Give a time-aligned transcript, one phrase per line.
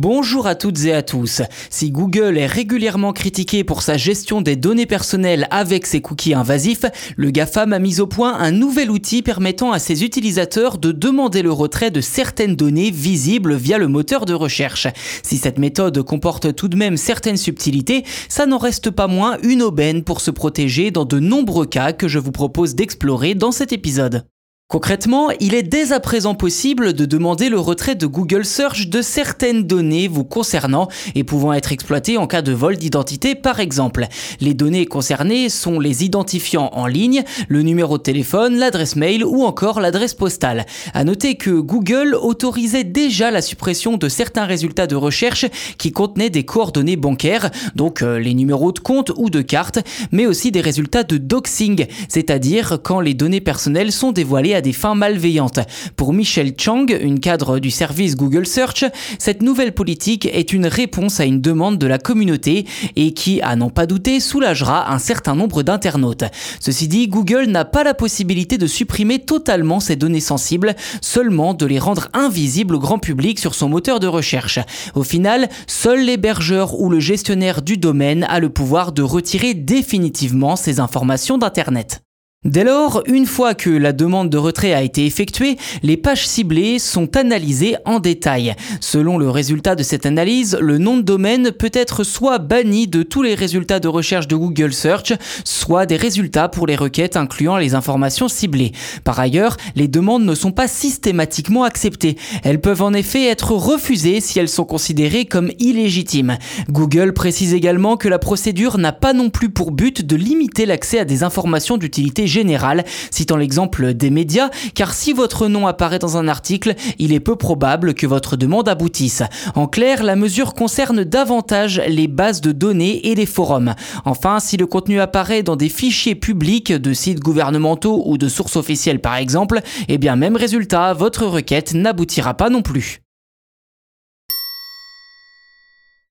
[0.00, 1.42] Bonjour à toutes et à tous.
[1.70, 6.84] Si Google est régulièrement critiqué pour sa gestion des données personnelles avec ses cookies invasifs,
[7.16, 11.42] le GAFAM a mis au point un nouvel outil permettant à ses utilisateurs de demander
[11.42, 14.86] le retrait de certaines données visibles via le moteur de recherche.
[15.24, 19.62] Si cette méthode comporte tout de même certaines subtilités, ça n'en reste pas moins une
[19.62, 23.72] aubaine pour se protéger dans de nombreux cas que je vous propose d'explorer dans cet
[23.72, 24.24] épisode.
[24.70, 29.00] Concrètement, il est dès à présent possible de demander le retrait de Google Search de
[29.00, 34.06] certaines données vous concernant et pouvant être exploitées en cas de vol d'identité par exemple.
[34.42, 39.42] Les données concernées sont les identifiants en ligne, le numéro de téléphone, l'adresse mail ou
[39.44, 40.66] encore l'adresse postale.
[40.92, 45.46] À noter que Google autorisait déjà la suppression de certains résultats de recherche
[45.78, 49.78] qui contenaient des coordonnées bancaires, donc euh, les numéros de compte ou de carte,
[50.12, 54.94] mais aussi des résultats de doxing, c'est-à-dire quand les données personnelles sont dévoilées des fins
[54.94, 55.60] malveillantes.
[55.96, 58.84] Pour Michelle Chang, une cadre du service Google Search,
[59.18, 63.56] cette nouvelle politique est une réponse à une demande de la communauté et qui, à
[63.56, 66.24] n'en pas douter, soulagera un certain nombre d'internautes.
[66.60, 71.66] Ceci dit, Google n'a pas la possibilité de supprimer totalement ces données sensibles, seulement de
[71.66, 74.58] les rendre invisibles au grand public sur son moteur de recherche.
[74.94, 80.56] Au final, seul l'hébergeur ou le gestionnaire du domaine a le pouvoir de retirer définitivement
[80.56, 82.07] ces informations d'Internet.
[82.44, 86.78] Dès lors, une fois que la demande de retrait a été effectuée, les pages ciblées
[86.78, 88.54] sont analysées en détail.
[88.80, 93.02] Selon le résultat de cette analyse, le nom de domaine peut être soit banni de
[93.02, 97.56] tous les résultats de recherche de Google Search, soit des résultats pour les requêtes incluant
[97.56, 98.70] les informations ciblées.
[99.02, 102.14] Par ailleurs, les demandes ne sont pas systématiquement acceptées.
[102.44, 106.38] Elles peuvent en effet être refusées si elles sont considérées comme illégitimes.
[106.70, 111.00] Google précise également que la procédure n'a pas non plus pour but de limiter l'accès
[111.00, 116.16] à des informations d'utilité général, citant l'exemple des médias, car si votre nom apparaît dans
[116.16, 119.22] un article, il est peu probable que votre demande aboutisse.
[119.54, 123.74] En clair, la mesure concerne davantage les bases de données et les forums.
[124.04, 128.56] Enfin, si le contenu apparaît dans des fichiers publics de sites gouvernementaux ou de sources
[128.56, 133.00] officielles par exemple, eh bien même résultat, votre requête n'aboutira pas non plus.